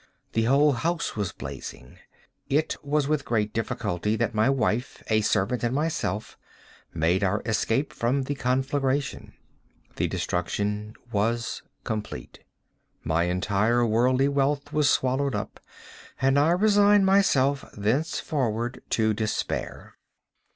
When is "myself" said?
5.75-6.39, 17.05-17.63